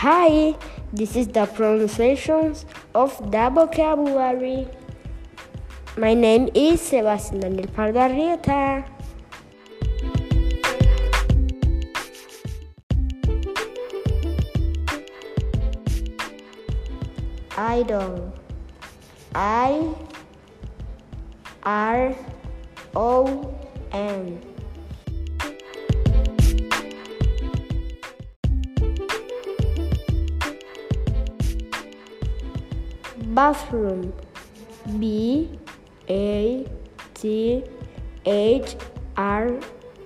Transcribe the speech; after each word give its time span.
Hi, 0.00 0.54
this 0.92 1.16
is 1.16 1.28
the 1.28 1.46
pronunciations 1.46 2.66
of 2.94 3.16
the 3.32 3.48
vocabulary. 3.48 4.68
My 5.96 6.12
name 6.12 6.50
is 6.52 6.82
Sebastian 6.82 7.40
Daniel 7.40 7.66
Pardo 7.68 8.00
Arrieta. 8.00 8.84
Idol. 17.56 18.34
I 19.34 19.94
R 21.62 22.14
O 22.94 23.54
N. 23.92 24.55
Bathroom. 33.36 34.14
B 34.98 35.50
A 36.08 36.66
T 37.12 37.64
H 38.24 38.76
R 39.14 39.60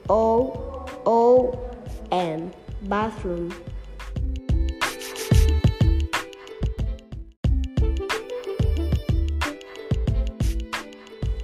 O 0.09 0.85
O 1.07 1.71
M. 2.11 2.51
Bathroom. 2.83 3.55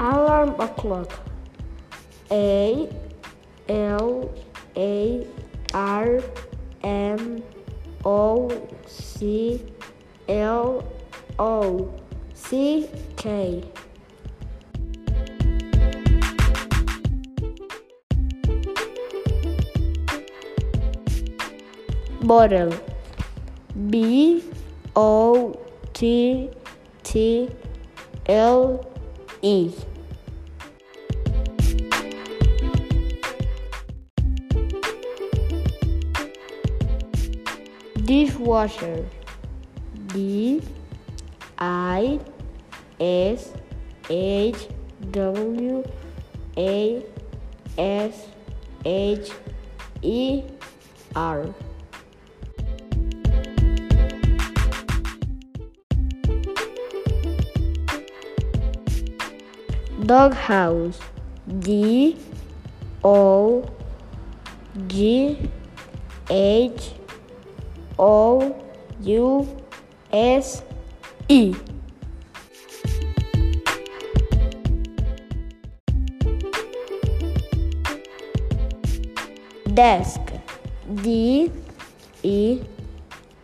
Alarm 0.01 0.57
clock. 0.75 1.13
A 2.33 2.89
L 3.69 4.35
A 4.77 5.27
R 5.73 6.21
M 6.83 7.45
O 8.05 8.51
C 8.89 9.63
L 10.29 10.96
O 11.39 11.91
C 12.35 12.89
K. 13.17 13.63
Bottle. 22.23 22.73
B 23.91 24.43
O 24.97 25.59
T 25.93 26.51
T 27.03 27.51
L 28.27 28.87
E. 29.43 29.71
Dishwasher. 38.05 39.05
D 40.09 40.63
I 41.59 42.21
S 43.01 43.53
H 44.11 44.69
W 45.11 45.85
A 46.57 47.03
S 47.79 48.27
H 48.85 49.31
E 50.03 50.43
R. 51.15 51.55
Doghouse. 60.05 61.01
D 61.61 62.17
O 63.05 63.65
G 64.89 65.51
H 66.29 66.93
O 67.99 68.57
U 69.01 69.63
S. 70.13 70.63
Desk. 79.75 80.21
D 81.03 81.51
E 82.23 82.61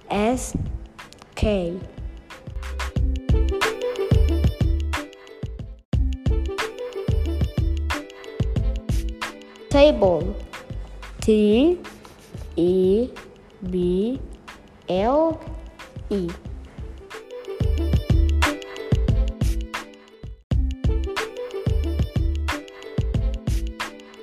S 0.08 0.56
K. 1.34 1.76
Table. 9.70 10.36
T 11.20 11.80
E 12.54 13.10
B 13.68 14.20
L 14.88 15.40
E. 16.10 16.28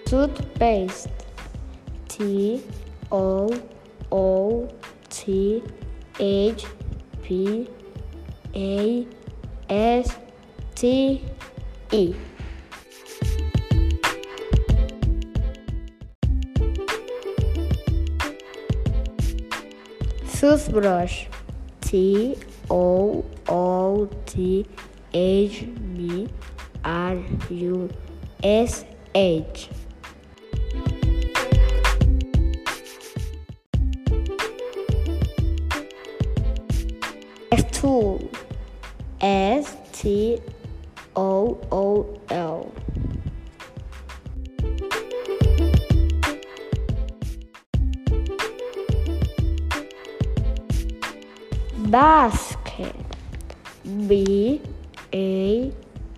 Toothpaste. 0.09 1.07
T 2.07 2.63
O 3.11 3.47
O 4.11 4.67
T 5.07 5.61
H 6.19 6.65
P 7.21 7.69
A 8.55 9.07
S 9.69 10.17
T 10.73 11.23
E. 11.91 12.15
Toothbrush. 20.39 21.27
T 21.81 22.35
O 22.71 23.23
O 23.47 24.09
T 24.25 24.65
H 25.13 25.65
B 25.95 26.27
R 26.83 27.17
U 27.51 27.89
S 28.41 28.85
H. 29.13 29.69
Stool. 37.57 38.29
S 39.21 39.75
T 39.91 40.39
O 41.15 41.57
O 41.71 42.19
L. 42.29 42.71
Basket. 51.89 52.95
B 54.07 54.61
A 55.13 55.71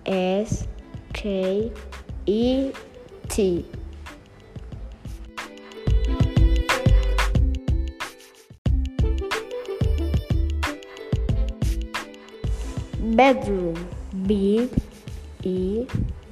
S 0.04 0.66
K 1.12 1.72
E 2.26 2.72
T. 3.28 3.64
Bedroom. 13.16 13.88
B 14.26 14.70
E 15.42 15.86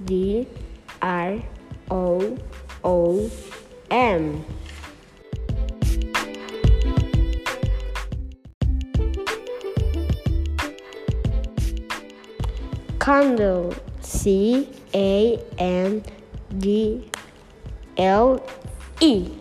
D 0.04 0.46
R 1.02 1.42
O 1.90 2.38
O 2.82 3.30
M. 3.90 4.44
Candle. 12.98 13.74
C 14.00 14.68
A 14.94 15.38
N 15.58 16.02
D 16.58 17.10
L 17.96 18.42
E. 19.00 19.39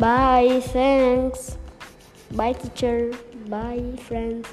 Bye, 0.00 0.60
thanks. 0.64 1.58
Bye, 2.32 2.54
teacher. 2.54 3.12
Bye, 3.48 3.84
friends. 4.08 4.46